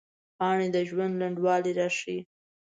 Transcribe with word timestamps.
پاڼې 0.37 0.67
د 0.75 0.77
ژوند 0.89 1.13
لنډوالي 1.21 1.71
راښيي 1.79 2.19